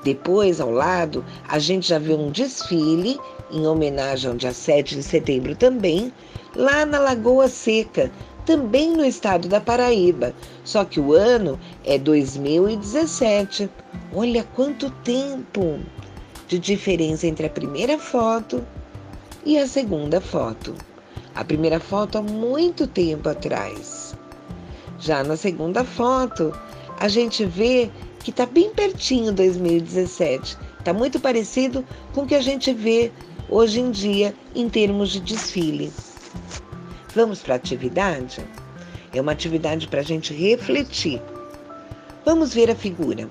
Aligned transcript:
Depois, 0.06 0.60
ao 0.60 0.70
lado, 0.70 1.24
a 1.48 1.58
gente 1.58 1.88
já 1.88 1.98
vê 1.98 2.14
um 2.14 2.30
desfile 2.30 3.18
em 3.50 3.66
homenagem 3.66 4.30
ao 4.30 4.36
dia 4.36 4.52
7 4.52 4.94
de 4.94 5.02
setembro 5.02 5.56
também, 5.56 6.12
lá 6.54 6.86
na 6.86 7.00
Lagoa 7.00 7.48
Seca, 7.48 8.08
também 8.44 8.92
no 8.92 9.04
estado 9.04 9.48
da 9.48 9.60
Paraíba. 9.60 10.32
Só 10.62 10.84
que 10.84 11.00
o 11.00 11.12
ano 11.12 11.58
é 11.84 11.98
2017. 11.98 13.68
Olha 14.14 14.44
quanto 14.54 14.92
tempo 15.02 15.80
de 16.46 16.60
diferença 16.60 17.26
entre 17.26 17.46
a 17.46 17.50
primeira 17.50 17.98
foto 17.98 18.64
e 19.44 19.58
a 19.58 19.66
segunda 19.66 20.20
foto. 20.20 20.72
A 21.34 21.42
primeira 21.42 21.80
foto 21.80 22.18
há 22.18 22.22
muito 22.22 22.86
tempo 22.86 23.28
atrás. 23.28 24.14
Já 25.00 25.24
na 25.24 25.36
segunda 25.36 25.82
foto, 25.82 26.56
a 27.00 27.08
gente 27.08 27.44
vê 27.44 27.90
que 28.26 28.32
está 28.32 28.44
bem 28.44 28.70
pertinho 28.70 29.30
2017. 29.32 30.58
Está 30.80 30.92
muito 30.92 31.20
parecido 31.20 31.84
com 32.12 32.22
o 32.22 32.26
que 32.26 32.34
a 32.34 32.40
gente 32.40 32.72
vê 32.72 33.12
hoje 33.48 33.78
em 33.78 33.88
dia 33.92 34.34
em 34.52 34.68
termos 34.68 35.10
de 35.10 35.20
desfile. 35.20 35.92
Vamos 37.14 37.38
para 37.38 37.54
a 37.54 37.56
atividade? 37.56 38.44
É 39.14 39.20
uma 39.20 39.30
atividade 39.30 39.86
para 39.86 40.00
a 40.00 40.02
gente 40.02 40.34
refletir. 40.34 41.22
Vamos 42.24 42.52
ver 42.52 42.68
a 42.68 42.74
figura. 42.74 43.28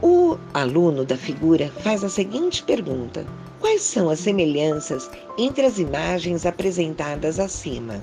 O 0.00 0.38
aluno 0.54 1.04
da 1.04 1.18
figura 1.18 1.70
faz 1.82 2.02
a 2.02 2.08
seguinte 2.08 2.62
pergunta: 2.62 3.26
Quais 3.60 3.82
são 3.82 4.08
as 4.08 4.20
semelhanças 4.20 5.10
entre 5.36 5.66
as 5.66 5.78
imagens 5.78 6.46
apresentadas 6.46 7.38
acima? 7.38 8.02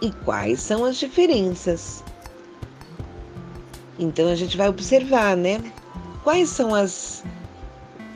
E 0.00 0.10
quais 0.24 0.62
são 0.62 0.86
as 0.86 0.96
diferenças? 0.96 2.02
Então 3.98 4.28
a 4.28 4.34
gente 4.34 4.56
vai 4.56 4.68
observar, 4.68 5.36
né? 5.36 5.60
Quais 6.22 6.50
são 6.50 6.74
as. 6.74 7.24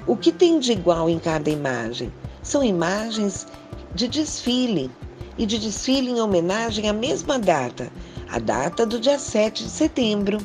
O 0.06 0.16
que 0.16 0.32
tem 0.32 0.58
de 0.58 0.72
igual 0.72 1.08
em 1.08 1.18
cada 1.18 1.48
imagem? 1.48 2.12
São 2.42 2.64
imagens 2.64 3.46
de 3.94 4.08
desfile 4.08 4.90
e 5.38 5.46
de 5.46 5.58
desfile 5.58 6.10
em 6.10 6.20
homenagem 6.20 6.88
à 6.88 6.92
mesma 6.92 7.38
data, 7.38 7.90
a 8.28 8.38
data 8.38 8.84
do 8.84 8.98
dia 8.98 9.18
7 9.18 9.64
de 9.64 9.70
setembro. 9.70 10.38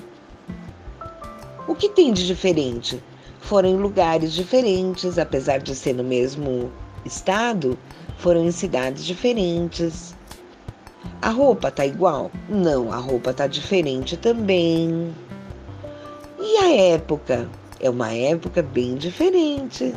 O 1.68 1.76
que 1.76 1.90
tem 1.90 2.14
de 2.14 2.26
diferente? 2.26 3.02
Foram 3.40 3.70
em 3.70 3.78
lugares 3.78 4.34
diferentes, 4.34 5.18
apesar 5.18 5.60
de 5.60 5.76
ser 5.76 5.94
no 5.94 6.04
mesmo 6.04 6.72
estado, 7.04 7.78
foram 8.18 8.46
em 8.46 8.52
cidades 8.52 9.06
diferentes. 9.06 10.16
A 11.26 11.32
roupa 11.32 11.72
tá 11.72 11.84
igual? 11.84 12.30
Não, 12.48 12.92
a 12.92 12.98
roupa 12.98 13.34
tá 13.34 13.48
diferente 13.48 14.16
também. 14.16 15.12
E 16.40 16.58
a 16.58 16.76
época? 16.94 17.50
É 17.80 17.90
uma 17.90 18.14
época 18.14 18.62
bem 18.62 18.94
diferente. 18.94 19.92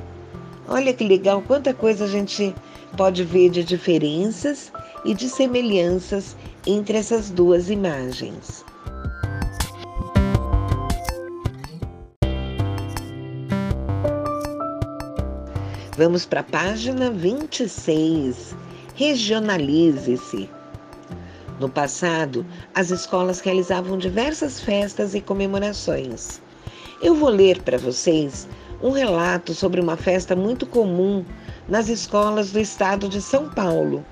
Olha 0.66 0.91
que 0.91 1.06
legal, 1.06 1.43
quanta 1.47 1.75
coisa 1.75 2.06
a 2.06 2.09
gente 2.09 2.55
pode 2.97 3.25
ver 3.25 3.50
de 3.50 3.62
diferenças 3.62 4.72
e 5.05 5.12
de 5.12 5.28
semelhanças 5.28 6.34
entre 6.66 6.97
essas 6.97 7.28
duas 7.28 7.69
imagens. 7.69 8.65
Vamos 15.95 16.25
para 16.25 16.41
a 16.41 16.45
página 16.45 17.10
26. 17.10 18.56
Regionalize-se. 18.95 20.56
No 21.59 21.69
passado, 21.69 22.47
as 22.75 22.91
escolas 22.91 23.41
realizavam 23.41 23.99
diversas 23.99 24.61
festas 24.61 25.15
e 25.15 25.21
comemorações. 25.21 26.41
Eu 27.03 27.17
vou 27.17 27.31
ler 27.31 27.61
para 27.63 27.79
vocês 27.79 28.47
um 28.81 28.91
relato 28.91 29.55
sobre 29.55 29.81
uma 29.81 29.97
festa 29.97 30.37
muito 30.37 30.65
comum 30.67 31.25
nas 31.69 31.89
escolas 31.89 32.53
do 32.53 32.61
estado 32.61 33.09
de 33.09 33.21
São 33.21 33.51
Paulo, 33.51 34.05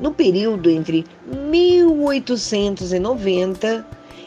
no 0.00 0.12
período 0.12 0.68
entre 0.68 1.06
1890 1.26 3.86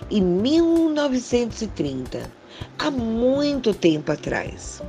e 0.09 0.21
1930, 0.21 2.31
há 2.79 2.91
muito 2.91 3.73
tempo 3.73 4.09
atrás. 4.11 4.81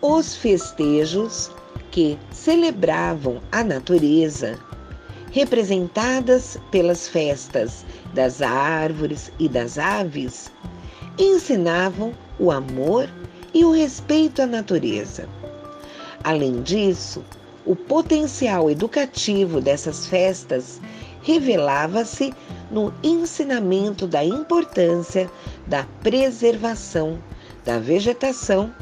Os 0.00 0.36
festejos 0.36 1.50
que 1.90 2.16
celebravam 2.30 3.42
a 3.50 3.64
natureza 3.64 4.56
representadas 5.36 6.56
pelas 6.70 7.06
festas 7.06 7.84
das 8.14 8.40
árvores 8.40 9.30
e 9.38 9.50
das 9.50 9.76
aves, 9.76 10.50
ensinavam 11.18 12.14
o 12.38 12.50
amor 12.50 13.06
e 13.52 13.62
o 13.62 13.70
respeito 13.70 14.40
à 14.40 14.46
natureza. 14.46 15.28
Além 16.24 16.62
disso, 16.62 17.22
o 17.66 17.76
potencial 17.76 18.70
educativo 18.70 19.60
dessas 19.60 20.06
festas 20.06 20.80
revelava-se 21.22 22.32
no 22.70 22.90
ensinamento 23.02 24.06
da 24.06 24.24
importância 24.24 25.30
da 25.66 25.84
preservação 26.02 27.18
da 27.62 27.78
vegetação 27.78 28.72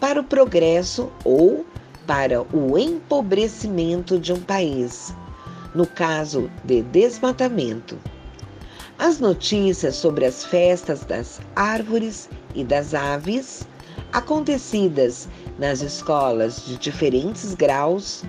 para 0.00 0.20
o 0.20 0.24
progresso 0.24 1.08
ou 1.24 1.64
para 2.04 2.42
o 2.52 2.76
empobrecimento 2.76 4.18
de 4.18 4.32
um 4.32 4.40
país, 4.40 5.14
no 5.74 5.86
caso 5.86 6.50
de 6.64 6.82
desmatamento. 6.82 7.98
As 8.98 9.18
notícias 9.18 9.96
sobre 9.96 10.26
as 10.26 10.44
festas 10.44 11.04
das 11.04 11.40
árvores 11.56 12.28
e 12.54 12.62
das 12.62 12.92
aves, 12.92 13.66
acontecidas 14.12 15.28
nas 15.58 15.80
escolas 15.80 16.66
de 16.66 16.76
diferentes 16.76 17.54
graus, 17.54 18.24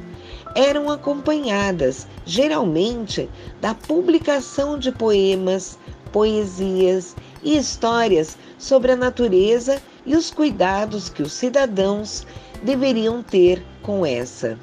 eram 0.56 0.90
acompanhadas 0.90 2.08
geralmente 2.26 3.30
da 3.60 3.74
publicação 3.74 4.78
de 4.78 4.92
poemas, 4.92 5.78
poesias 6.12 7.16
e 7.44 7.58
histórias 7.58 8.38
sobre 8.58 8.92
a 8.92 8.96
natureza 8.96 9.82
e 10.06 10.16
os 10.16 10.32
cuidados 10.32 11.10
que 11.10 11.24
os 11.24 11.34
cidadãos 11.34 12.26
deveriam 12.64 13.24
ter 13.24 13.64
com 13.82 14.06
essa. 14.06 14.58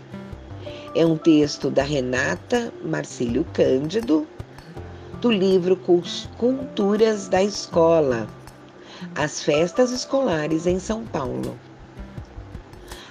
É 0.94 1.04
um 1.04 1.16
texto 1.16 1.70
da 1.70 1.82
Renata 1.82 2.72
Marcílio 2.82 3.44
Cândido, 3.52 4.26
do 5.20 5.30
livro 5.30 5.78
Culturas 6.38 7.28
da 7.28 7.42
Escola, 7.42 8.26
As 9.14 9.42
Festas 9.42 9.90
Escolares 9.90 10.66
em 10.66 10.78
São 10.78 11.04
Paulo. 11.04 11.58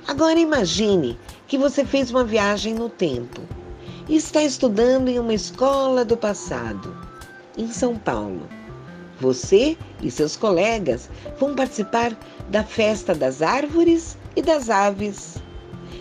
Agora 0.08 0.40
imagine 0.40 1.20
que 1.48 1.58
você 1.58 1.86
fez 1.86 2.10
uma 2.10 2.24
viagem 2.24 2.74
no 2.74 2.90
tempo 2.90 3.42
e 4.10 4.16
está 4.16 4.42
estudando 4.42 5.10
em 5.10 5.20
uma 5.20 5.34
escola 5.34 6.04
do 6.04 6.18
passado, 6.18 6.96
em 7.58 7.72
São 7.72 7.98
Paulo. 7.98 8.48
Você 9.20 9.78
e 10.02 10.10
seus 10.10 10.36
colegas 10.36 11.10
vão 11.40 11.56
participar 11.56 12.18
da 12.50 12.64
festa 12.64 13.14
das 13.14 13.42
árvores 13.42 14.18
e 14.36 14.42
das 14.42 14.70
aves. 14.70 15.38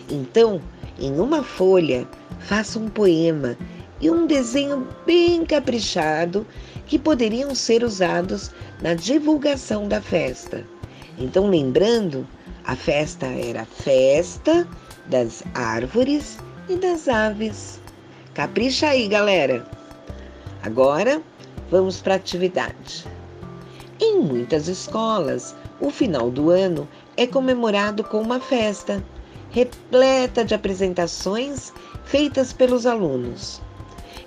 Então, 0.08 0.60
em 0.98 1.18
uma 1.20 1.42
folha, 1.42 2.06
faça 2.40 2.78
um 2.78 2.88
poema 2.88 3.56
e 4.00 4.10
um 4.10 4.26
desenho 4.26 4.86
bem 5.06 5.44
caprichado 5.44 6.46
que 6.86 6.98
poderiam 6.98 7.54
ser 7.54 7.82
usados 7.82 8.50
na 8.80 8.94
divulgação 8.94 9.88
da 9.88 10.00
festa. 10.00 10.64
Então, 11.18 11.48
lembrando, 11.48 12.26
a 12.64 12.76
festa 12.76 13.26
era 13.26 13.64
festa 13.64 14.66
das 15.06 15.42
árvores 15.54 16.38
e 16.68 16.76
das 16.76 17.08
aves. 17.08 17.80
Capricha 18.34 18.88
aí, 18.88 19.08
galera. 19.08 19.66
Agora, 20.62 21.22
vamos 21.70 22.00
para 22.00 22.14
a 22.14 22.16
atividade. 22.16 23.06
Em 23.98 24.20
muitas 24.20 24.68
escolas, 24.68 25.54
o 25.80 25.90
final 25.90 26.30
do 26.30 26.50
ano 26.50 26.86
é 27.16 27.26
comemorado 27.26 28.04
com 28.04 28.20
uma 28.20 28.40
festa 28.40 29.02
repleta 29.50 30.44
de 30.44 30.54
apresentações 30.54 31.72
feitas 32.04 32.52
pelos 32.52 32.86
alunos. 32.86 33.60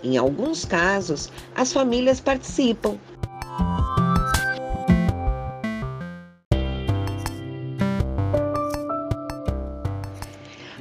Em 0.04 0.18
alguns 0.18 0.66
casos, 0.66 1.30
as 1.56 1.74
famílias 1.74 2.20
participam. 2.20 2.98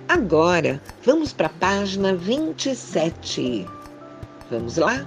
Agora, 0.08 0.80
vamos 1.04 1.32
para 1.32 1.46
a 1.46 1.50
página 1.50 2.14
27. 2.14 3.66
Vamos 4.50 4.76
lá? 4.76 5.06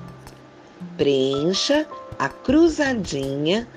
Preencha 0.98 1.88
a 2.20 2.30
cruzadinha 2.30 3.68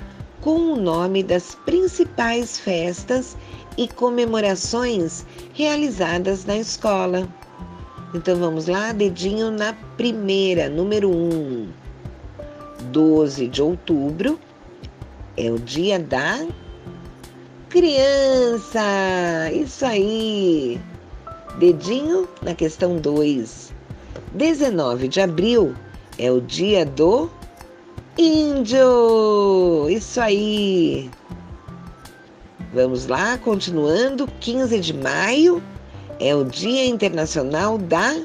com 0.44 0.74
o 0.74 0.76
nome 0.76 1.22
das 1.22 1.54
principais 1.64 2.58
festas 2.58 3.34
e 3.78 3.88
comemorações 3.88 5.24
realizadas 5.54 6.44
na 6.44 6.58
escola. 6.58 7.26
Então 8.14 8.36
vamos 8.36 8.66
lá, 8.66 8.92
dedinho 8.92 9.50
na 9.50 9.72
primeira, 9.96 10.68
número 10.68 11.08
1. 11.08 11.12
Um. 11.12 11.68
12 12.92 13.48
de 13.48 13.62
outubro 13.62 14.38
é 15.34 15.50
o 15.50 15.58
dia 15.58 15.98
da 15.98 16.46
criança. 17.70 19.50
Isso 19.50 19.86
aí. 19.86 20.78
Dedinho 21.58 22.28
na 22.42 22.54
questão 22.54 22.96
2. 22.98 23.72
19 24.34 25.08
de 25.08 25.22
abril 25.22 25.74
é 26.18 26.30
o 26.30 26.38
dia 26.42 26.84
do 26.84 27.30
índio. 28.16 29.88
Isso 29.88 30.20
aí. 30.20 31.10
Vamos 32.72 33.06
lá, 33.06 33.38
continuando. 33.38 34.26
15 34.40 34.80
de 34.80 34.94
maio 34.94 35.62
é 36.18 36.34
o 36.34 36.44
Dia 36.44 36.86
Internacional 36.86 37.78
da 37.78 38.20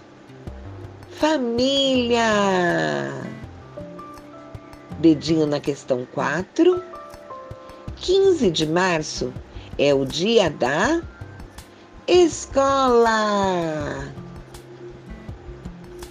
Família. 1.11 2.23
Dedinho 4.99 5.45
na 5.45 5.59
questão 5.59 6.07
4. 6.13 6.83
15 7.97 8.49
de 8.51 8.65
março 8.65 9.33
é 9.77 9.93
o 9.93 10.05
Dia 10.05 10.49
da 10.49 11.01
Escola. 12.07 13.13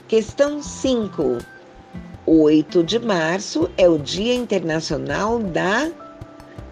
Questão 0.06 0.62
5. 0.62 1.38
8 2.30 2.84
de 2.84 2.98
março 2.98 3.70
é 3.78 3.88
o 3.88 3.98
Dia 3.98 4.34
Internacional 4.34 5.38
da 5.38 5.90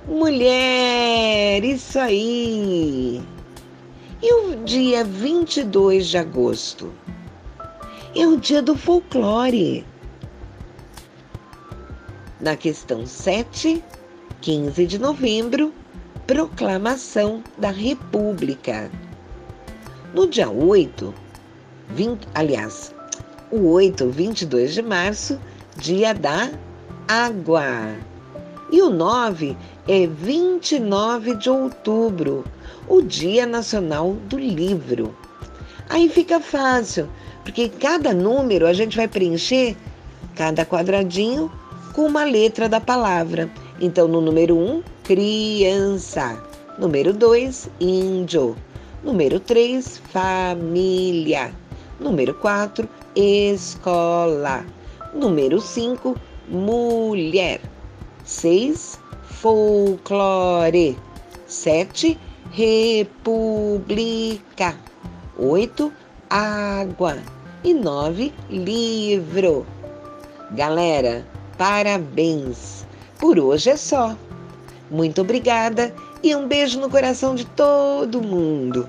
Mulher, 0.06 1.64
isso 1.64 1.98
aí! 1.98 3.22
E 4.22 4.34
o 4.34 4.56
dia 4.66 5.02
22 5.02 6.08
de 6.08 6.18
agosto? 6.18 6.92
É 8.14 8.26
o 8.26 8.36
dia 8.36 8.60
do 8.60 8.76
folclore. 8.76 9.82
Na 12.38 12.54
questão 12.54 13.06
7, 13.06 13.82
15 14.42 14.86
de 14.86 14.98
novembro, 14.98 15.72
proclamação 16.26 17.42
da 17.56 17.70
República. 17.70 18.90
No 20.12 20.26
dia 20.26 20.50
8, 20.50 21.14
20, 21.88 22.28
aliás, 22.34 22.94
o 23.50 23.70
8, 23.70 24.08
22 24.08 24.74
de 24.74 24.82
março, 24.82 25.38
dia 25.76 26.12
da 26.12 26.50
água. 27.06 27.94
E 28.70 28.82
o 28.82 28.90
9 28.90 29.56
é 29.86 30.06
29 30.06 31.36
de 31.36 31.48
outubro, 31.48 32.44
o 32.88 33.00
Dia 33.00 33.46
Nacional 33.46 34.14
do 34.28 34.36
Livro. 34.36 35.14
Aí 35.88 36.08
fica 36.08 36.40
fácil, 36.40 37.08
porque 37.44 37.68
cada 37.68 38.12
número 38.12 38.66
a 38.66 38.72
gente 38.72 38.96
vai 38.96 39.06
preencher 39.06 39.76
cada 40.34 40.66
quadradinho 40.66 41.50
com 41.92 42.02
uma 42.02 42.24
letra 42.24 42.68
da 42.68 42.80
palavra. 42.80 43.48
Então, 43.80 44.08
no 44.08 44.20
número 44.20 44.56
1, 44.56 44.58
um, 44.58 44.82
criança. 45.04 46.42
Número 46.78 47.12
2, 47.12 47.70
índio. 47.80 48.56
Número 49.04 49.38
3, 49.38 49.98
família. 50.12 51.52
Número 51.98 52.34
4, 52.34 52.88
escola. 53.14 54.64
Número 55.14 55.60
5, 55.60 56.16
mulher. 56.48 57.60
6, 58.24 59.00
folclore. 59.24 60.98
7. 61.46 62.18
República. 62.50 63.76
8. 65.38 65.92
Água. 66.28 67.16
E 67.64 67.72
9. 67.72 68.32
Livro. 68.50 69.66
Galera, 70.52 71.26
parabéns! 71.56 72.86
Por 73.18 73.38
hoje 73.38 73.70
é 73.70 73.76
só. 73.76 74.14
Muito 74.90 75.22
obrigada 75.22 75.94
e 76.22 76.34
um 76.36 76.46
beijo 76.46 76.78
no 76.78 76.88
coração 76.90 77.34
de 77.34 77.44
todo 77.46 78.22
mundo. 78.22 78.88